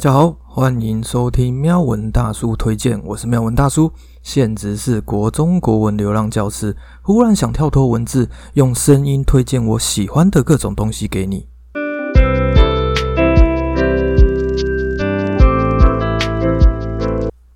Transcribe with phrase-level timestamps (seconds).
[0.00, 3.92] 大家好，欢迎收听喵文大叔推荐，我是喵文大叔，
[4.22, 6.74] 现职是国中国文流浪教师。
[7.02, 11.46] 忽然想跳脱文字，用声音推荐我喜欢的各种东西给你。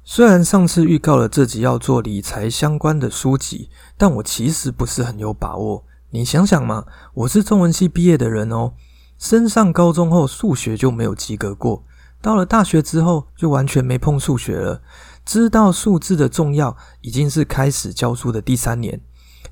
[0.05, 5.83] 虽然上次预告了这集要做理财相关的书籍，但我其实不是很有把握。
[6.11, 6.85] 你想想嘛，
[7.15, 8.75] 我是中文系毕业的人哦，
[9.17, 11.83] 升上高中后数学就没有及格过，
[12.25, 14.81] 到了大学之后就完全没碰数学了。
[15.27, 18.99] 知道数字的重要，已经是开始教书的第三年。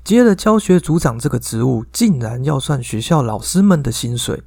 [0.03, 4.41] 接了教学组长这个职务，竟然要算学校老师们的薪水。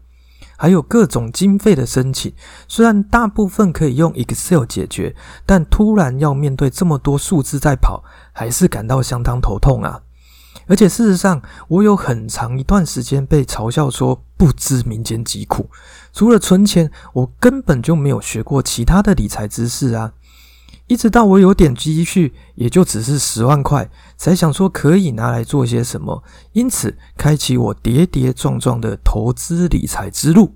[0.57, 2.35] 还有各种经费的申请，
[2.67, 5.15] 虽然大部分可以用 Excel 解决，
[5.45, 10.01] 但突然要面对这么多数字在跑，还是感到相当头痛啊！
[10.67, 15.71] 而且事实上，我有很长一段时间被嘲笑说不知民间疾苦，
[16.13, 20.13] 除了存钱，我根本就没有学过其他的理财知识啊！
[20.89, 26.23] 一直到我有点积蓄，也就只是十万块，才想说可以拿来做些什么，
[26.53, 30.55] 因此开启我跌跌撞撞的投资理财之路。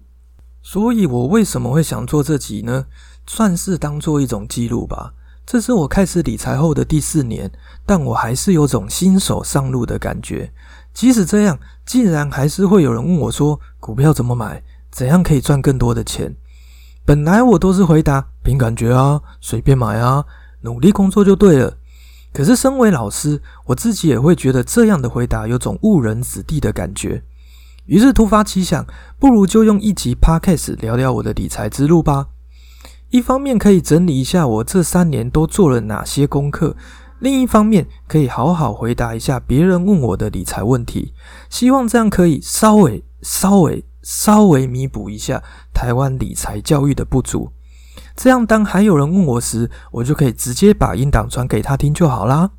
[0.62, 2.86] 所以，我为什么会想做这集呢？
[3.26, 5.14] 算是当做一种记录吧。
[5.52, 7.50] 这是我开始理财后的第四年，
[7.84, 10.52] 但我还是有种新手上路的感觉。
[10.94, 14.62] 即使这样，竟然还是会有人问我说：“股票怎么买？
[14.92, 16.36] 怎样可以赚更多的钱？”
[17.04, 20.24] 本来我都是回答凭感觉啊，随便买啊，
[20.60, 21.78] 努力工作就对了。
[22.32, 27.24] 可是身为老师，我自己也会觉得这样的回答有种误人子弟的感觉。
[27.86, 28.86] 于是突发奇想，
[29.18, 32.28] 不如就用一集 podcast 聊聊我的理财之路吧。
[33.10, 36.74] 一方面可以整理一下我这三年都做了哪些功课，
[37.18, 41.12] 另一方面可以好好回答一下别人问我的理财问题。
[41.48, 43.84] 希望这样可以稍微、稍微。
[44.02, 45.42] 稍微弥补一下
[45.74, 47.52] 台湾理财教育的不足，
[48.16, 52.52] 这样当还有人问我时，我就可以直接把音档传给他听就好啦。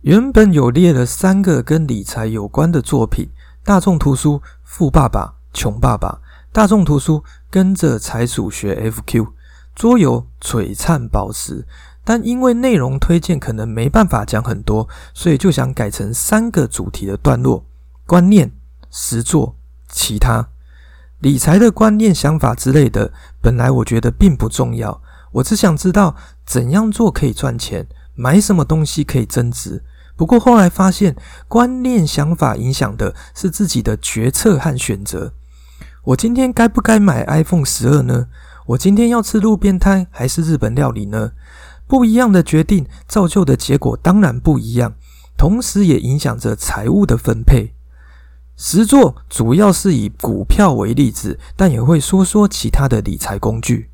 [0.00, 3.28] 原本有列了三个跟理财有关的作品：
[3.62, 7.18] 大众图书《富爸爸穷爸爸》，大众图书
[7.50, 9.22] 《跟着财鼠学 FQ》，
[9.74, 11.62] 桌游《璀璨宝石》。
[12.06, 17.64] 但因为内容推荐可能没办法讲很多，所以就想改成三个主题的段落：
[18.06, 18.52] 观念、
[18.90, 19.56] 实作、
[19.88, 20.48] 其他。
[21.20, 25.00] 理财的观念、想法之类的，本来我觉得并不重要。
[25.32, 26.14] 我只想知道
[26.44, 29.82] 怎样做可以赚钱，买什么东西可以增值。
[30.14, 31.16] 不过后来发现，
[31.48, 35.32] 观念、想法影响的是自己的决策和选择。
[36.04, 38.28] 我今天该不该买 iPhone 十二呢？
[38.66, 41.32] 我今天要吃路边摊还是日本料理呢？
[41.86, 44.94] 不一样的决定造就的结果当然不一样，
[45.36, 47.74] 同时也影响着财务的分配。
[48.56, 53.90] 实作主要是以股票为例子，但也会说说其他的理财工具。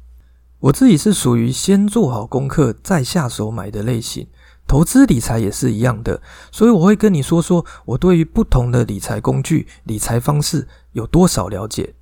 [0.61, 4.29] 我自己是属于先做好功课再下手买的类型，
[4.69, 6.23] 投资理财也是一样的，
[6.53, 11.95] 所以我会跟你说说我对于不同的理财工具、理财方式有多少了解。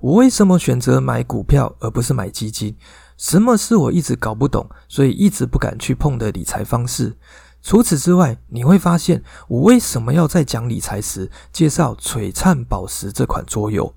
[0.00, 2.76] 我为什么选择买股票而不是买基金？
[3.16, 7.16] 什么是我一直搞不懂，所以一直不敢去碰的理财方式？
[7.62, 13.94] 除此之外，你会发现我为什么要在讲理财时介绍《璀璨宝石》这款桌游？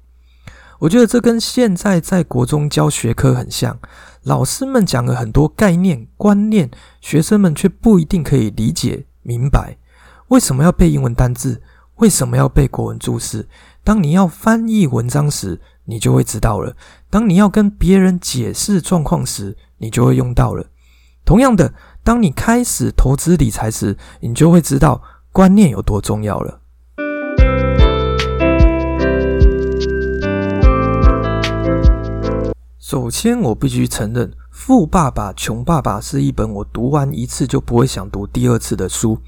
[0.79, 3.77] 我觉得这跟现在在国中教学科很像，
[4.23, 6.71] 老师们讲了很多概念观念，
[7.01, 9.77] 学生们却不一定可以理解明白。
[10.29, 11.61] 为什么要背英文单字？
[11.95, 13.49] 为什么要背国文注释？
[13.89, 16.73] 当你要翻译文章时，你就会知道了；
[17.09, 20.63] 当你要跟别人解释状况时，你就会用到了。
[21.25, 21.73] 同样的。
[22.03, 25.01] 当你开始投资理财时，你就会知道
[25.31, 26.61] 观念有多重要了。
[32.77, 39.19] 首先，我必须承认，《富爸爸穷爸爸》是一本我读完一次就不会想读第二次的书。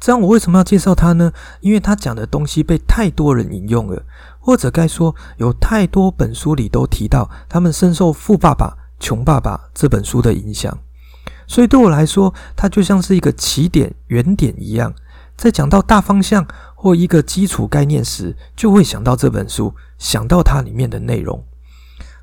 [0.00, 1.30] 这样，我为什么要介绍它呢？
[1.60, 4.02] 因为它讲的东西被太多人引用了，
[4.38, 10.78] 或者该说，有太多本书里都提到他们深受《富爸爸穷爸爸》这本书的影响。
[11.46, 14.94] 所以对我来说，它就像是一个起点、原点一样，
[15.36, 21.38] 在讲到大方向或一个基础概念时，就会想到这本书，想到它里面的内容。《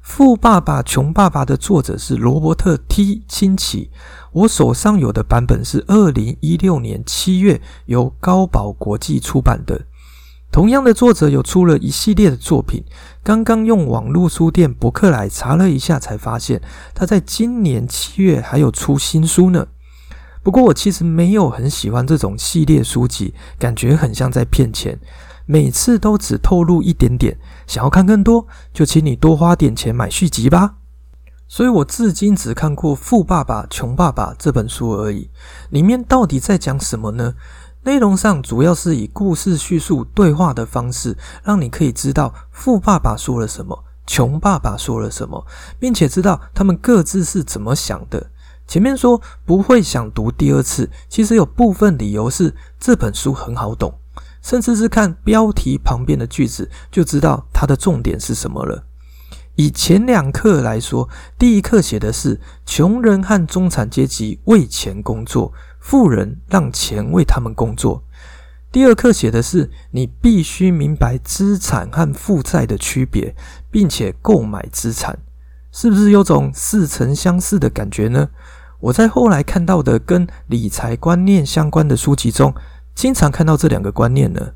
[0.10, 3.90] 富爸爸穷爸爸》的作者是罗伯特 T 清崎，
[4.32, 9.86] 我手上有的版本是二零一六年七月由高宝国际出版的。
[10.50, 12.86] 同样的作者有出了一系列的作品，
[13.22, 16.62] 刚刚用网络书店博客来查了一下，才发现
[16.96, 19.68] 他在今年七月还有出新书呢。
[20.42, 24.98] 不过我其实没有很喜欢这种系列书籍，感觉很像在骗钱，
[25.46, 27.38] 每次都只透露一点点，
[27.68, 30.78] 想要看更多，就请你多花点钱买续集吧。
[31.48, 35.30] 所以我至今只看过《富爸爸穷爸爸》这本书而已。
[35.70, 37.36] 里面到底在讲什么呢？
[37.84, 45.46] 内容上主要是以故事叙述、对话的方式，让你可以知道富爸爸说了什么，穷爸爸说了什么，
[45.80, 48.32] 并且知道他们各自是怎么想的。
[48.68, 53.98] 前面说不会想读第二次，其实有部分理由是这本书很好懂，
[54.48, 58.86] 甚至是看标题旁边的句子就知道它的重点是什么了。
[59.56, 65.52] 以前两课来说，第一课写的是穷人和中产阶级为钱工作，
[65.82, 68.02] 富人让钱为他们工作。
[68.72, 73.36] 第二课写的是你必须明白资产和负债的区别，
[73.70, 75.20] 并且购买资产，
[75.74, 78.30] 是不是有种似曾相识的感觉呢？
[78.80, 82.54] 我在后来看到的跟理财观念相关的书籍中，
[82.98, 84.54] 经常看到这两个观念呢。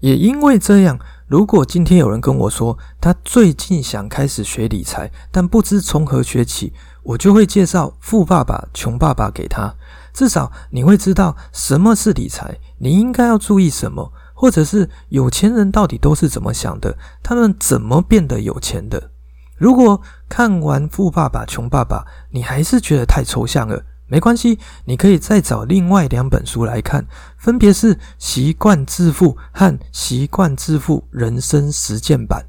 [0.00, 0.98] 也因为这样。
[1.26, 9.74] 如果今天有人跟我说他最近想开始学理财，但不知从何学起，我就会介绍《富爸爸穷爸爸》给他。
[10.12, 19.10] 至少你会知道什么是理财，你应该要注意什么，或者是有钱人到底都是怎么想的，他们怎么变得有钱的。
[19.56, 23.82] 如果看完《富爸爸穷爸爸》，你还是觉得太抽象了。
[24.08, 27.06] 没关系，你可以再找另外两本书来看，
[27.36, 32.42] 分别是《习惯致富》和《习惯致富人生实践版》。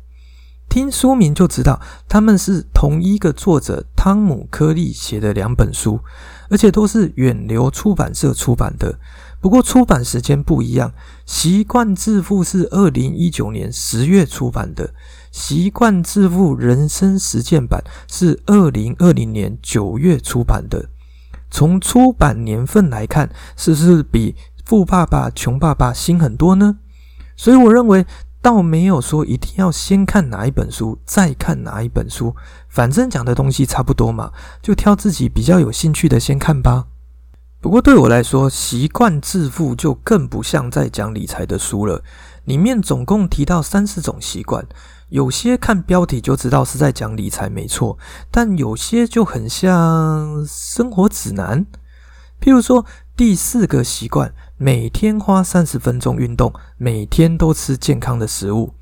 [0.69, 5.99] 听书名就知道，他们是同一个作者汤姆·科利写的两本书，
[6.49, 8.99] 而且都是远流出版社出版的。
[9.39, 10.89] 不过出版时间不一样，
[11.25, 14.87] 《习惯致富》是二零一九年十月出版的，
[15.31, 17.81] 《习惯致富人生实践版》
[18.13, 20.89] 是二零二零年九月出版的。
[21.49, 24.31] 从出版年份来看，是不是比
[24.65, 26.77] 《富爸爸穷爸爸》新很多呢？
[27.35, 28.05] 所以我认为，
[28.41, 32.35] 倒没有说一定要先看哪一本书，再看哪一本书，
[32.67, 36.85] 反正讲的东西差不多嘛，就挑自己比较有兴趣的先看吧。
[37.59, 42.03] 不过对我来说，《习惯致富》就更不像在讲理财的书了，
[42.45, 44.65] 里面总共提到三四种习惯。
[45.09, 47.97] 有些看标题就知道是在讲理财，没错，
[48.29, 51.65] 但有些就很像生活指南。
[52.41, 58.73] 譬如说，第四个习惯，每天花三十分钟运动，每天都吃健康的食物；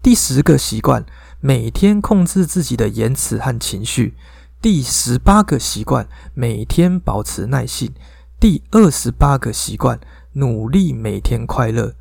[0.00, 1.04] 第十个习惯，
[1.40, 4.14] 每天控制自己的言辞和情绪；
[4.62, 7.90] 第十八个习惯，每天保持耐性；
[8.38, 9.98] 第二十八个习惯，
[10.34, 11.94] 努力每天快乐。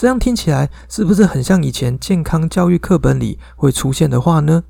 [0.00, 4.64] 这样听起来是不是很像以前健康教育课本里会出现的话呢？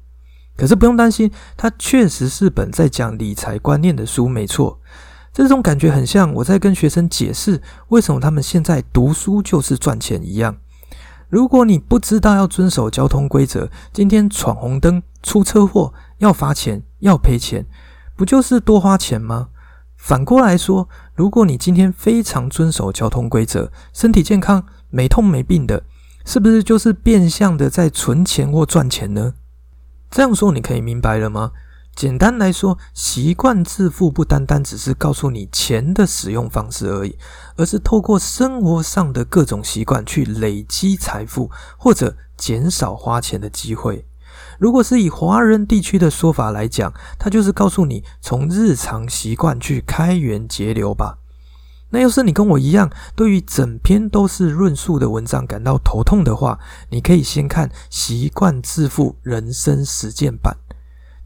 [0.56, 4.80] 可是不用担心，它确实是本在讲理财观念的书，没错。
[5.32, 10.56] 这种感觉很像我在跟学生解释为什么他们现在读书就是赚钱一样。
[11.28, 17.64] 如果你不知道要遵守交通规则，今天闯红灯出车祸要罚钱要赔钱，
[18.16, 19.50] 不就是多花钱吗？
[19.96, 24.66] 反过来说，如果你今天非常遵守交通规则，身体健康。
[24.90, 25.84] 没痛没病的，
[26.24, 29.34] 是不是就是变相的在存钱或赚钱呢？
[30.10, 31.52] 这样说你可以明白了吗？
[31.96, 37.16] 简单来说，习惯致富不单单只是告诉你钱的使用方式而已，
[37.56, 44.06] 而是透过生活上的各种习惯去累积财富，或者减少花钱的机会。
[44.58, 51.18] 如果是以华人地区的说法来讲，它就是告诉你从日常习惯去开源节流吧。
[51.90, 56.58] 那要是你跟我一样，对于整篇都是论述的文章感到头痛的话，
[56.90, 60.56] 你可以先看《习惯致富人生实践版》，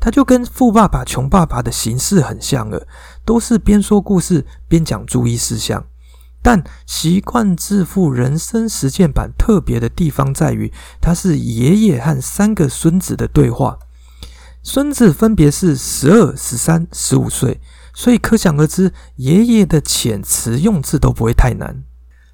[0.00, 2.86] 它就跟《富爸爸穷爸爸》的形式很像了，
[3.26, 5.84] 都是边说故事边讲注意事项。
[6.42, 13.78] 但《习惯致富人生实践版》特别的地方在于，它是爷爷和三个孙子的对话，
[14.62, 17.60] 孙子分别是十二、十三、十五岁。
[17.94, 21.84] 所以可想而知，爷爷的遣词用字都不会太难。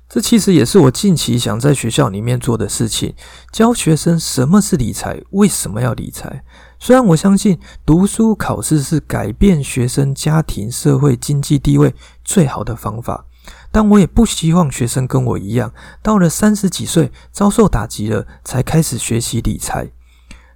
[0.08, 3.14] 这其实也是我近期想在学校里面做的事情：
[3.52, 6.42] 教学生什么是理财，为什么要理财。
[6.80, 13.26] 虽然我相信读书考试是改变学生家庭、社会、经济地位最好的方法，
[13.70, 19.92] 但我也不希望学生跟我一样，到了三十几岁遭受打击了，才开始学习理财。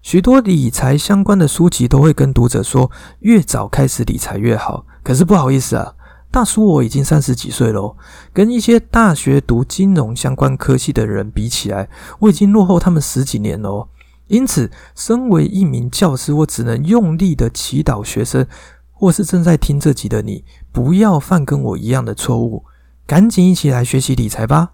[0.03, 4.85] 许多理财相关的书籍都会跟读者说，越早开始理财越好。
[5.05, 5.95] 可是不好意思啊，
[6.33, 7.97] 大叔，我已经三十几岁喽，
[8.33, 13.89] 跟一些大学读金融相关科系的人比起来，我已经落后他们十几年喽。
[14.27, 18.47] 因此，身为一名教师，我只能用力的祈祷学生，
[18.91, 20.43] 或是正在听这集的你，
[20.73, 22.65] 不要犯跟我一样的错误，
[23.07, 24.74] 赶紧一起来学习理财吧。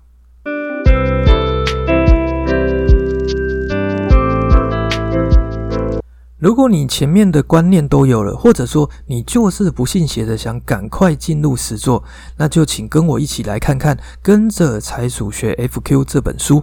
[6.40, 12.02] 如果你前面的观念都有了，或者说你就是不信邪的想赶快进入实作，
[12.38, 16.62] 那就请跟我一起来看看《跟着财鼠学 FQ》这本书。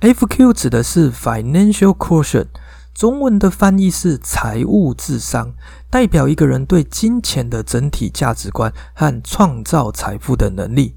[0.00, 2.46] FQ 指的是 Financial Quotient，
[2.94, 5.54] 中文的翻译是财务智商，
[5.90, 10.94] 代表一个人对金钱的整体价值观和创造财富的能力。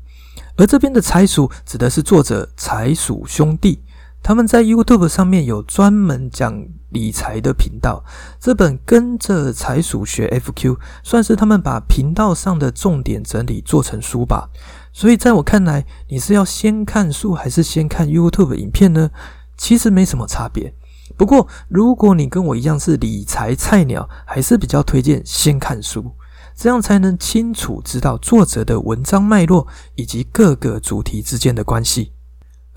[0.58, 3.82] 而这边的财鼠指的是作者财鼠兄弟。
[4.22, 8.04] 他们在 YouTube 上面有专门讲理财的频道，
[8.40, 14.50] 这本跟着财鼠学 FQ 算是他们把频道上的重点整理做成书吧。
[14.94, 19.12] 所以在我看来，你是要先看书还是先看 YouTube 影片呢？
[19.58, 20.74] 其实没什么差别。
[21.16, 26.14] 不过如果你跟我一样是理财菜鸟，还是比较推荐先看书，
[26.56, 32.12] 这样才能清楚知道作者的文章脉络以及各个主题之间的关系。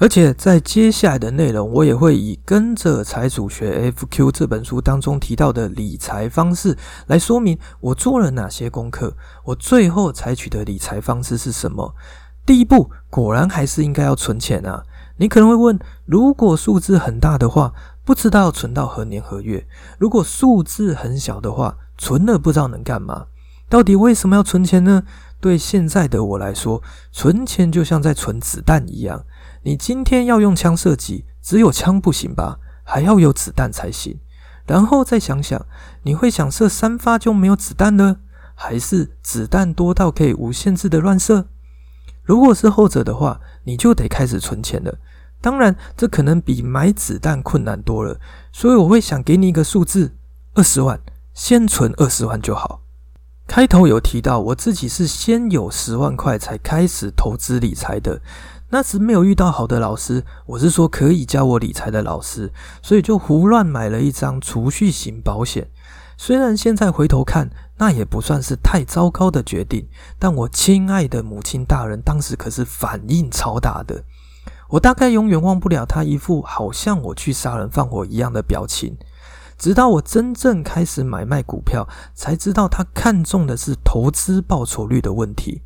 [0.00, 6.74] 而且在接下来的内容，我也会以跟着财主学 FQ 这本书当中提到的理财方式
[7.06, 9.14] 来说明我做了哪些功课，
[9.44, 11.94] 我最后采取的理财方式是什么。
[12.46, 14.82] 第一步，果然还是应该要存钱啊！
[15.18, 19.66] 你可能会问，如果数字很大的话，不知道存到何年何月；
[19.98, 23.26] 如果数字很小的话，存了不知道能干嘛。
[23.68, 25.02] 到底为什么要存钱呢？
[25.40, 29.24] 对现在的我来说，存钱就像在存子弹一样。
[29.62, 32.58] 你今天要用枪射击，只有枪不行吧？
[32.82, 34.18] 还要有子弹才行。
[34.66, 35.66] 然后再想想，
[36.02, 38.18] 你会想射三发就没有子弹呢，
[38.54, 41.46] 还是子弹多到可以无限制的乱射？
[42.22, 44.98] 如果是后者的话，你就得开始存钱了。
[45.40, 48.20] 当然，这可能比买子弹困难多了。
[48.52, 50.14] 所以我会想给你一个数字：
[50.54, 51.00] 二十万，
[51.34, 52.82] 先存二十万就好。
[53.46, 58.20] 开头有提到，我自己是先有十万块才开始投资理财的。
[58.72, 65.68] 那时没有遇到好的老师，我是说可以教我理财的老师，所以就胡乱买了一张储蓄型保险。
[66.16, 69.88] 虽然现在回头看，那也不算是太糟糕的决定，
[70.20, 74.04] 但我亲爱的母亲大人当时可是反应超大的。
[74.68, 78.96] 我大概永远忘不了他一副好像我去杀人放火一样的表情。
[79.58, 85.62] 直到我真正开始买卖股票，才知道他看中的是投资报酬率的问题。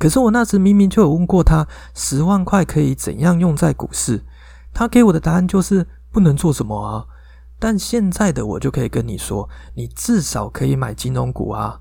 [0.00, 4.24] 可是我那时明明就有问过他，十万块可以怎样用在股市？
[4.72, 7.04] 他给我的答案就是不能做什么啊。
[7.58, 11.78] 但现在的我就可以跟你说，你至少可以买金融股啊，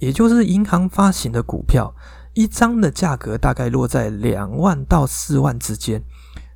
[0.00, 1.94] 也就是银行发行的股票，
[2.34, 6.04] 一张的价格大概落在两万到四万之间。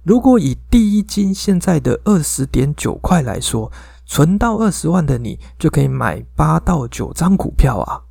[0.02, 3.72] 如果以第一金现在的二十点九块来说，
[4.04, 8.05] 存到二十万的你就可以买八到九张股票啊。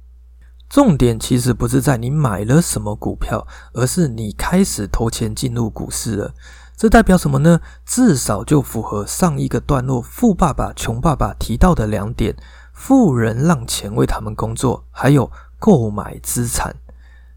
[0.76, 6.34] 重点其实不是在你买了什么股票，而是你开始投钱进入股市了。
[6.76, 7.62] 这代表什么呢？
[7.86, 12.36] 至少就符合上一个段落富爸爸穷爸爸提到的两点：
[12.74, 16.76] 富人让钱为他们工作，还有购买资产。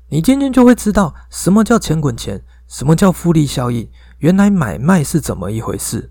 [0.08, 6.10] 你今天就会知道什么叫钱滚钱，什么叫复利效应，原来买卖是怎么一回事。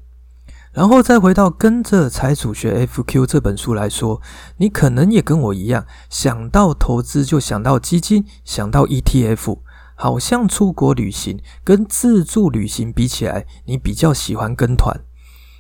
[0.78, 4.22] 然后再回到跟着财主学 FQ 这本书来说，
[4.58, 9.58] 你可能也跟我一样，想到投资就想到基金，想到 ETF，
[9.96, 14.96] 好像出国旅行跟自助旅行比起来，你比较喜欢跟团。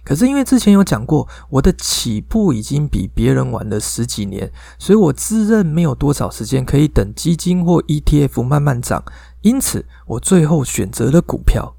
[0.03, 9.03] 可是因为之前有讲过，我的起步已经比别人晚了十几年，所以我自认没有多少时间可以等基金或 ETF 慢慢涨，
[9.41, 11.76] 因此我最后选择了股票。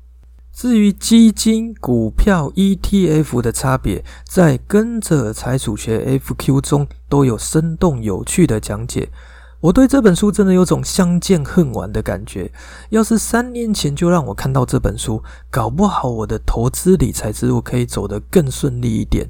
[0.58, 9.08] 至于基金、股票、ETF 的差别，在跟着财主学 FQ 中都有生动有趣的讲解。
[9.60, 12.50] 我对这本书真的有种相见恨晚的感觉。
[12.90, 19.28] 要是三年前就让我看到这本书，搞不好我的投资理财之路可以走得更顺利一点。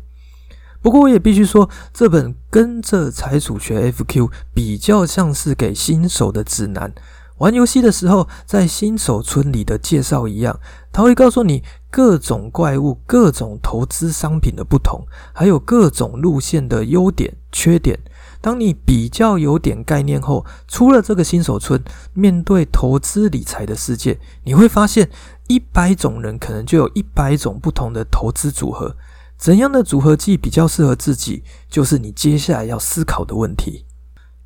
[0.81, 6.95] 不过我也必须说，这本跟着财主学 FQ 比较像是给新手的指南。
[7.39, 10.59] 玩游戏的时候，在新手村里的介绍一样，
[10.93, 17.99] 他会告诉你各种怪物、各种投资商品的不同，还有各种路线的优点、缺点。
[18.41, 21.83] 当你比较有点概念后，出了这个新手村，
[22.15, 25.11] 面对投资理财的世界，你会发现
[25.49, 28.97] 一百种人可能就有一百种不同的投资组合。
[29.37, 33.85] 怎样的组合技比较适合自己，就是你接下来要思考的问题。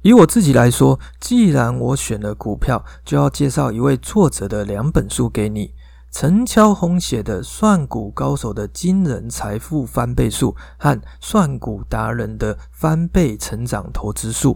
[0.03, 5.73] 以我自己来说，既然我选了股票，就要介绍一位作者的两本书给你：
[6.11, 14.55] 陈乔红写的《算股高手的惊人财富翻倍术》和《算股达人的翻倍成长投资术》。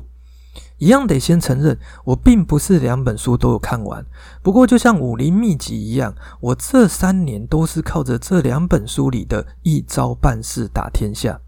[0.79, 4.05] 一样得先承认，我并不是两本书都有看完。
[4.43, 11.41] 不过，就像武林秘籍一样，我这三年都是靠着这两本书里的一招半式打天下。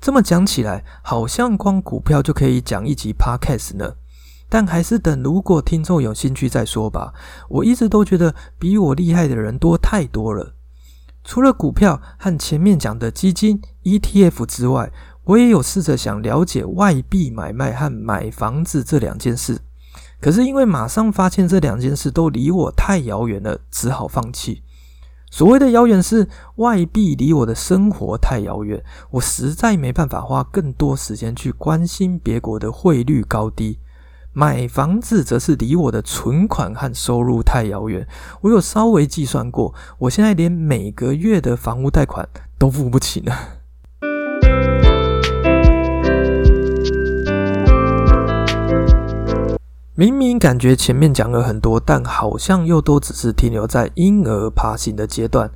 [0.00, 3.94] 这么讲起来，好像光股票就可以讲一集 podcast 呢。
[4.48, 7.12] 但还是等，如果听众有兴趣再说吧。
[7.48, 10.54] 我一直都觉得比我厉害的人多太多了。
[11.22, 14.90] 除了股票和前面讲的基金、ETF 之外，
[15.24, 19.60] 我也有试着想了解外币买卖和买房子这两件事。
[20.20, 24.62] 可是因为马上发现这两件事都离我太遥远了，只好放弃。
[25.30, 33.78] 所谓的遥远是外币离我的生活太遥远，我实在没办法花更多时间去关心别国的汇率高低。
[34.32, 38.06] 买房子则是离我的存款和收入太遥远。
[38.42, 43.32] 我有稍微计算过，我现在连每个月的房屋贷款都付不起呢。
[49.98, 55.50] 明明感觉前面讲了很多，但好像又都只是停留在婴儿爬行的阶段，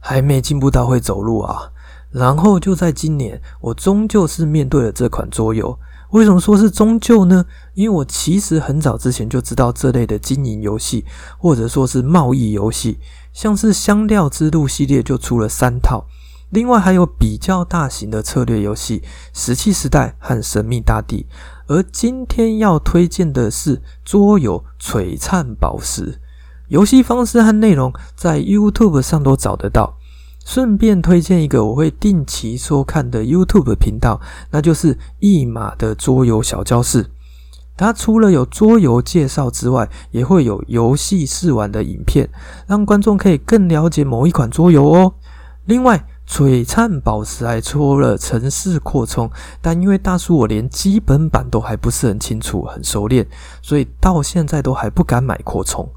[0.00, 1.70] 还没进步到会走路啊。
[2.10, 5.78] 然后就在今年，我终究是面对了这款桌游。
[6.12, 7.44] 为什么说是终究呢？
[7.74, 11.04] 因为我其实很早之前就知道这类的经营游戏，
[11.36, 12.98] 或者说是贸易游戏，
[13.34, 16.06] 像是香料之路系列就出了三套，
[16.52, 19.00] 另外还有比较大型的策略游戏
[19.32, 21.26] 《石器时代》和《神秘大地》，
[21.66, 26.12] 而今天要推荐的是桌游《璀璨宝石》，
[26.68, 29.96] 游戏方式和内容在 YouTube 上都找得到。
[30.44, 37.06] 顺便推荐一个我会定期收看的 YouTube 频道，那就是一马的桌游小教室。
[37.78, 42.28] 它除了有桌游介绍之外，也会有游戏试玩的影片，
[42.66, 45.14] 让观众可以更了解某一款桌游哦。
[45.64, 53.26] 另外，璀璨宝石还出了城市扩充，但因为大叔我连基本版都还不是很清楚、很熟练，
[53.60, 55.90] 所以到现在都还不敢买扩充。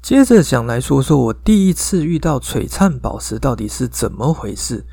[0.00, 4.86] 接着想来说说我第一次遇到璀璨宝石到底是怎么回事。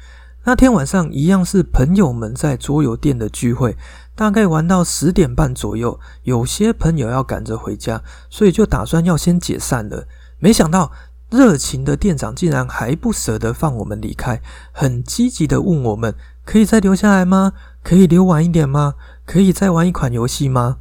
[0.47, 3.77] 那天晚上一样是朋友们在桌游店的聚会，
[4.13, 10.07] 大概玩到十点半左右，有些朋友要赶着回家，所以就打算要先解散了。
[10.37, 10.91] 没想到
[11.29, 17.53] 热情的店长竟然还不舍得放我们离开，很积极的问我们可以再留下来吗？
[17.83, 18.93] 可以留晚一点吗？
[19.25, 20.77] 可以再玩一款游戏吗？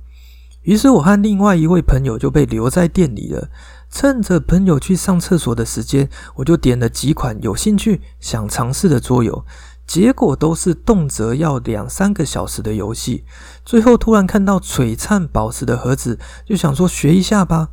[0.62, 3.48] 于是我和另外一位朋友就被留在店里了。
[3.90, 9.44] 趁着朋友去上厕所的时间，我就点了几款有兴趣、想尝试的桌游，
[9.86, 13.24] 结果都是动辄要两三个小时的游戏。
[13.64, 17.68] 最后突然看到璀璨宝石的盒子，就想说学一下吧。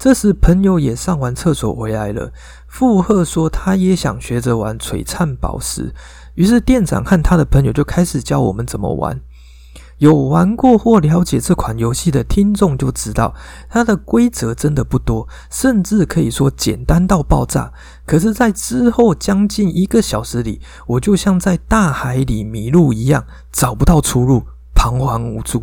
[0.00, 2.32] 这时朋友也上完厕所回来了，
[2.66, 5.94] 附和说他也想学着玩璀璨宝石。
[6.36, 9.20] 于是店长和他的朋友就开始教我们怎么玩。
[9.98, 13.34] 有玩过或了解这款游戏的听众就知道，
[13.68, 17.70] 它的规则真的不多，甚至可以说简单到爆炸。
[18.06, 25.62] 可是，在之后将近一个小时里，我就像在大海里迷路一样，找不到出路，彷徨无助。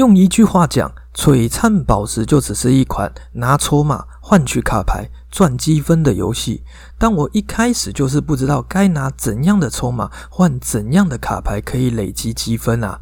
[0.00, 6.64] 用一句话讲，璀璨宝石就只是一款拿筹码换取卡牌赚积分的游戏。
[6.96, 13.00] 但我一开始就是不知道该拿怎样的筹码换怎样的卡牌可以累积积分啊！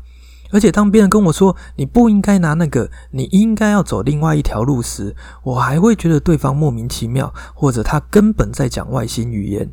[0.50, 9.70] 而且当别人跟我说你不应该拿那个，你应该要走另外一条路时，我还会觉得对方莫名其妙，或者他根本在讲外星语言。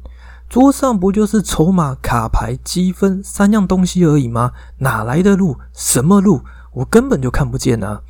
[0.47, 4.51] 桌上不就是筹码、卡牌、积分三样东西而已吗？
[4.77, 5.57] 哪来的路？
[5.73, 6.43] 什么路？
[6.75, 8.01] 我根本就看不见啊！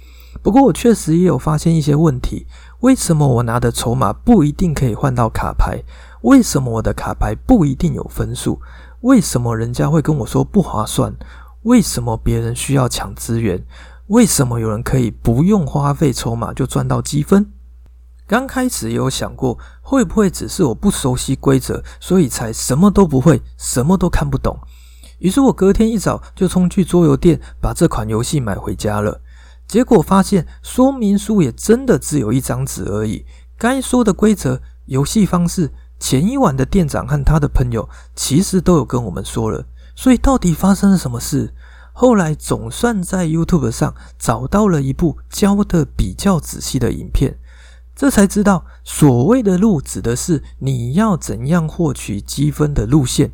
[0.41, 2.45] 不过我确实也有发现一些问题：
[2.81, 5.83] 为什么我拿的筹码不一定可以换到卡牌？
[6.21, 8.59] 为什么我的卡牌不一定有分数？
[9.01, 11.15] 为什么人家会跟我说不划算？
[11.63, 13.63] 为什么别人需要抢资源？
[14.07, 17.51] 为什么有人可以不用花费筹码就赚到积分？
[18.27, 24.57] 刚开始也有想过，会不会只是我不熟悉规则，所以才什么都不会，什么都看不懂？
[25.19, 29.21] 于是我隔天一早就冲去桌游店把这款游戏买回家了。
[29.67, 33.25] 结果发现说明书也真的只有一张纸而已，
[33.57, 39.65] 该说的规则、游戏方式，前一晚的店长和他的朋友其实都有跟我们说了。
[39.95, 41.53] 所以到底发生了什么事？
[41.93, 47.39] 后来总算在 YouTube 上找到了一部教的比较仔细的影片，
[47.95, 53.31] 这才知道所谓的路指的是你要怎样获取积分的路线。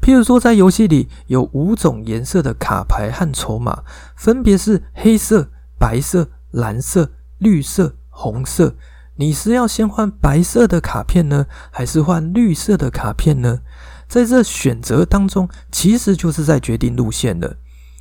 [0.00, 3.82] 譬如说，在游戏里有五种颜色的卡牌和筹码，
[4.16, 8.74] 分别是黑色、白色、蓝色、绿色、红色。
[9.16, 13.60] 你是要先换白色的卡片呢，还是换绿色的卡片呢？
[14.06, 17.56] 在这选择当中，其实就是在决定路线的。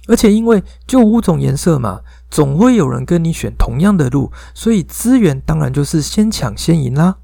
[0.08, 7.18] 而且因为就五种颜色嘛，总会有人跟你选同样的路，所以资源当然就是先抢先赢啦。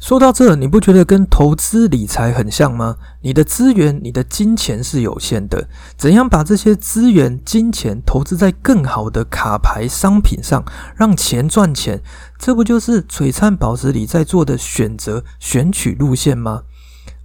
[0.00, 2.96] 说到这，你不觉得跟投资理财很像吗？
[3.20, 10.64] 你的资源、你的金钱是有限的，怎样把这些资源、金钱投资在更好的卡牌商品上，
[10.96, 12.02] 让钱赚钱？
[12.38, 16.62] 这不就是璀璨宝石里在做的选择、选取路线吗？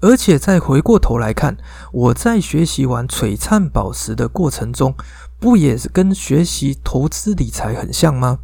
[0.02, 1.56] 而且再回过头来看，
[1.94, 4.94] 我在学习完璀璨宝石的过程中，
[5.40, 8.40] 不也是跟学习投资理财很像吗？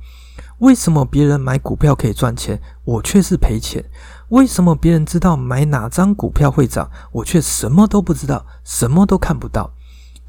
[0.59, 3.83] 为什么别人买股票可以赚钱，我却是赔钱？
[4.31, 9.71] 为什么别人知道买哪张股票会涨，我却什么都不知道，什么都看不到？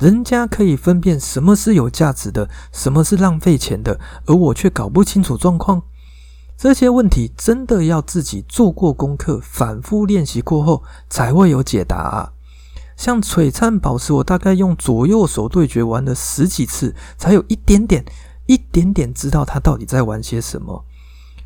[0.01, 5.83] 人家可以分辨什么是有价值的，什么是浪费钱的，而我却搞不清楚状况。
[6.57, 12.33] 这些问题真的要自己做过功课，反复练习过后才会有解答啊！
[12.97, 18.05] 像璀璨宝石，我大概用左右手对决玩了十几次，才有一点点、
[18.47, 20.85] 一点点知道他到底在玩些什么。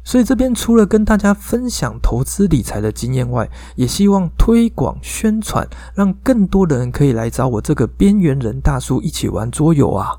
[0.08, 5.66] 所以这边除了跟大家分享投资理财的经验外，也希望推广宣传，
[5.96, 10.12] 让更多的人可以来找我这个边缘人大叔一起玩桌游啊！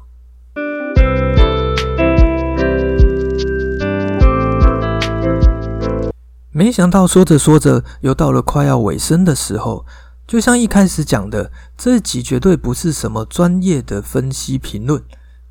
[6.51, 9.85] 没想到说着说着，又到了快要尾声的时候。
[10.27, 15.01] 就像一开始讲的，这集绝对不是什么专业的分析评论。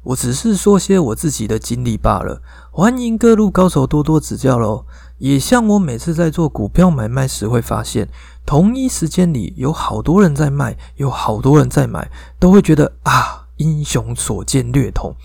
[0.02, 2.40] 我只是说些我自己的经历罢了，
[2.78, 4.84] 欢迎各路高手多多指教喽。
[5.16, 8.06] 也像我每次在做股票买卖时，会发现
[8.44, 15.16] 同一时间里有好多人在卖，有好多人在买，都会觉得啊，英雄所见略同。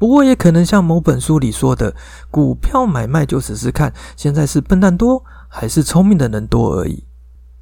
[0.00, 1.94] 不过也可能像某本书里说的，
[2.28, 7.04] 股票买卖就只是看现在是笨蛋多还是聪明的人多而已。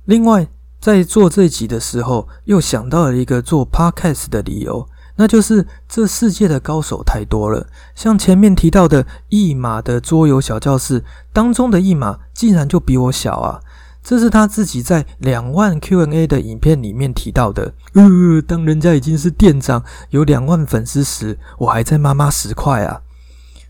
[0.07, 0.48] 另外，
[0.80, 4.88] 在做这集的时候，又想到了一个做 podcast 的理由。
[5.16, 13.61] 那就是这世界的高手太多了，像前面提到的一马的桌游小教室当中的一马，竟然就比我小啊！
[14.03, 17.72] 这是他自己在两万 Q&A 的影片里面提到的。
[17.94, 23.00] 呃，当人家已经是店长，有两万粉丝时，我还在妈妈十块啊，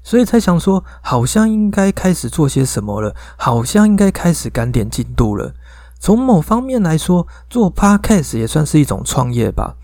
[0.03, 5.55] 所以才想说，好像应该开始做些什么了，好像应该开始赶点进度了。
[6.01, 9.77] 从某方面来说，做 Podcast 也算是一种创业吧。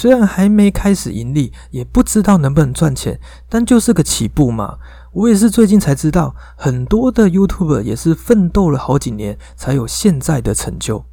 [0.00, 4.78] 虽然还没开始盈利，也不知道能不能赚钱，但就是个起步嘛。
[5.10, 11.04] 我也是最近才知道，很多的 YouTube 也是奋斗了好几年才有现在的成就。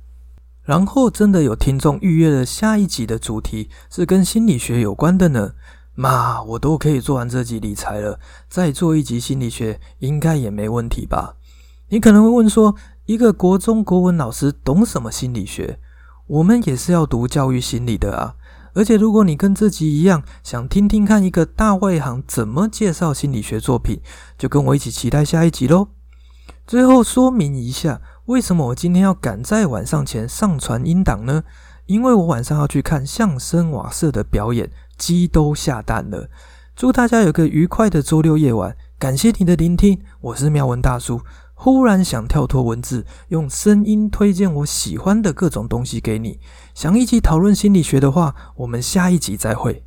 [0.62, 5.54] 然后真的有听众预约了下一集的主题是跟心理学有关的呢，
[5.96, 11.38] 妈，我都可以做完这集理财了，再做一集心理学应该也没问题吧？
[11.90, 12.76] 你可能会问说，
[13.08, 15.80] 一个国中国文老师懂什么心理学？
[16.28, 18.36] 我们也是要读教育心理的啊。
[18.76, 24.02] 而且，如果你跟这集一样，想听听看一个大外行怎么介绍心理学作品，
[24.38, 25.88] 就跟我一起期待下一集喽。
[26.68, 31.44] 最后说明一下，为什么我今天要赶在晚上前上传音档呢？
[31.86, 36.30] 因为我晚上要去看相声瓦舍的表演，鸡都下蛋了。
[36.76, 41.22] 祝大家有个愉快的周六夜晚，感谢你的聆听，我是妙文大叔。
[41.54, 46.38] 忽然想跳脱文字，用声音推荐我喜欢的各种东西给你。
[46.76, 49.86] 想一起讨论心理学的话，我们下一集再会。